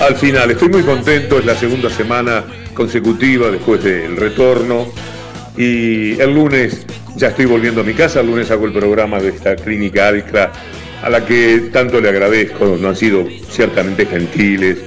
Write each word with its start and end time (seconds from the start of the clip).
al 0.00 0.16
final. 0.16 0.50
Estoy 0.50 0.68
muy 0.68 0.82
contento, 0.82 1.38
es 1.38 1.44
la 1.44 1.54
segunda 1.54 1.90
semana 1.90 2.44
consecutiva 2.74 3.50
después 3.50 3.82
del 3.82 4.16
retorno. 4.16 4.86
Y 5.56 6.20
el 6.20 6.34
lunes 6.34 6.84
ya 7.16 7.28
estoy 7.28 7.44
volviendo 7.46 7.82
a 7.82 7.84
mi 7.84 7.94
casa, 7.94 8.20
el 8.20 8.26
lunes 8.26 8.50
hago 8.50 8.66
el 8.66 8.72
programa 8.72 9.20
de 9.20 9.28
esta 9.28 9.54
clínica 9.56 10.08
Alcra, 10.08 10.52
a 11.02 11.08
la 11.08 11.24
que 11.24 11.70
tanto 11.72 12.00
le 12.00 12.08
agradezco, 12.08 12.76
no 12.80 12.88
han 12.88 12.96
sido 12.96 13.24
ciertamente 13.50 14.06
gentiles, 14.06 14.78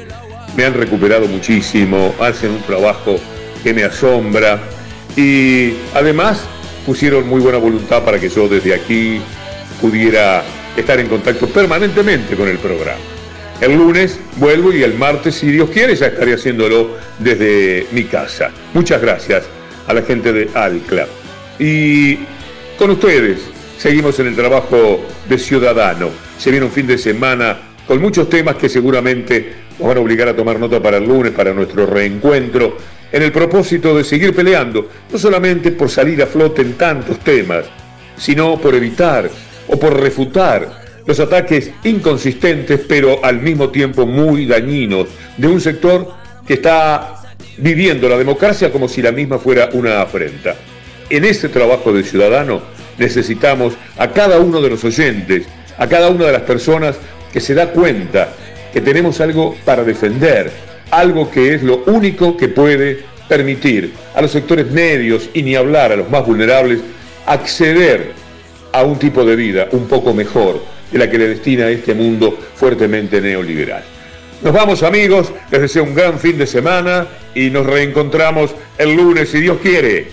me 0.58 0.66
han 0.66 0.74
recuperado 0.74 1.28
muchísimo, 1.28 2.14
hacen 2.20 2.52
un 2.52 2.62
trabajo 2.64 3.18
que 3.64 3.74
me 3.74 3.84
asombra 3.84 4.60
y 5.16 5.74
además 5.94 6.42
pusieron 6.86 7.28
muy 7.28 7.40
buena 7.40 7.60
voluntad 7.60 8.04
para 8.04 8.20
que 8.20 8.30
yo 8.30 8.48
desde 8.48 8.74
aquí 8.74 9.22
pudiera 9.80 10.44
estar 10.76 11.00
en 11.00 11.08
contacto 11.08 11.48
permanentemente 11.48 12.36
con 12.36 12.48
el 12.48 12.58
programa. 12.58 13.17
El 13.60 13.76
lunes 13.76 14.20
vuelvo 14.36 14.72
y 14.72 14.84
el 14.84 14.94
martes, 14.94 15.34
si 15.34 15.52
Dios 15.52 15.72
quiere, 15.72 15.96
ya 15.96 16.08
estaré 16.08 16.36
haciéndolo 16.36 16.92
desde 17.18 17.88
mi 17.92 18.04
casa. 18.04 18.52
Muchas 18.76 19.02
gracias 19.02 19.46
a 19.88 19.94
la 19.96 20.04
gente 20.04 20.32
de 20.32 20.48
Alcla. 20.54 21.08
Y 21.58 22.20
con 22.78 22.92
ustedes 22.92 23.40
seguimos 23.80 24.20
en 24.20 24.28
el 24.28 24.36
trabajo 24.36 25.04
de 25.28 25.40
ciudadano. 25.40 26.12
Se 26.38 26.52
viene 26.52 26.68
un 26.68 26.72
fin 26.72 26.86
de 26.86 27.00
semana 27.00 27.58
con 27.88 28.00
muchos 28.00 28.30
temas 28.30 28.58
que 28.58 28.70
seguramente 28.70 29.56
nos 29.80 29.88
van 29.88 29.98
a 29.98 30.02
obligar 30.02 30.28
a 30.28 30.36
tomar 30.36 30.60
nota 30.60 30.80
para 30.80 30.98
el 30.98 31.06
lunes, 31.06 31.32
para 31.32 31.52
nuestro 31.52 31.88
reencuentro, 31.88 32.78
en 33.12 33.24
el 33.24 33.32
propósito 33.32 33.98
de 33.98 34.04
seguir 34.04 34.36
peleando, 34.36 34.88
no 35.12 35.18
solamente 35.18 35.72
por 35.72 35.90
salir 35.90 36.22
a 36.22 36.28
flote 36.28 36.62
en 36.62 36.74
tantos 36.74 37.20
temas, 37.22 37.66
sino 38.18 38.60
por 38.60 38.76
evitar 38.76 39.32
o 39.68 39.80
por 39.80 40.00
refutar 40.00 40.87
los 41.08 41.20
ataques 41.22 41.72
inconsistentes 41.86 42.82
pero 42.88 43.24
al 43.24 43.42
mismo 43.42 43.70
tiempo 43.70 44.06
muy 44.06 44.46
dañinos 44.46 45.08
de 45.38 45.48
un 45.48 45.62
sector 45.62 46.12
que 46.46 46.56
está 46.56 47.16
viviendo 47.58 48.08
la 48.08 48.18
democracia 48.18 48.72
como 48.72 48.88
si 48.88 49.02
la 49.02 49.12
misma 49.12 49.40
fuera 49.40 49.70
una 49.74 50.02
afrenta. 50.02 50.56
En 51.10 51.24
este 51.24 51.50
trabajo 51.50 51.94
de 51.94 52.04
ciudadano 52.04 52.62
necesitamos 52.98 53.74
a 53.98 54.10
cada 54.10 54.40
uno 54.40 54.62
de 54.62 54.70
los 54.70 54.84
oyentes, 54.84 55.46
a 55.78 55.88
cada 55.88 56.10
una 56.10 56.26
de 56.26 56.34
las 56.34 56.42
personas 56.42 56.98
que 57.32 57.40
se 57.40 57.54
da 57.54 57.72
cuenta 57.72 58.30
que 58.74 58.82
tenemos 58.82 59.22
algo 59.22 59.56
para 59.64 59.84
defender, 59.84 60.52
algo 60.92 61.32
que 61.32 61.54
es 61.54 61.64
lo 61.64 61.84
único 61.86 62.36
que 62.36 62.50
puede 62.50 63.00
permitir 63.30 63.94
a 64.14 64.22
los 64.22 64.32
sectores 64.32 64.70
medios 64.72 65.30
y 65.34 65.42
ni 65.42 65.56
hablar 65.56 65.92
a 65.92 65.96
los 65.96 66.10
más 66.10 66.26
vulnerables 66.26 66.80
acceder 67.26 68.12
a 68.74 68.84
un 68.84 69.00
tipo 69.00 69.24
de 69.24 69.36
vida 69.36 69.68
un 69.72 69.88
poco 69.88 70.14
mejor 70.14 70.77
de 70.92 70.98
la 70.98 71.10
que 71.10 71.18
le 71.18 71.28
destina 71.30 71.70
este 71.70 71.94
mundo 71.94 72.38
fuertemente 72.56 73.22
neoliberal. 73.22 73.84
Nos 74.42 74.54
vamos 74.54 74.84
amigos, 74.84 75.32
les 75.52 75.62
deseo 75.62 75.84
un 75.84 75.96
gran 75.96 76.20
fin 76.20 76.38
de 76.38 76.46
semana 76.46 77.08
y 77.34 77.50
nos 77.50 77.66
reencontramos 77.66 78.54
el 78.78 78.96
lunes 78.96 79.30
si 79.30 79.40
Dios 79.40 79.58
quiere. 79.62 80.08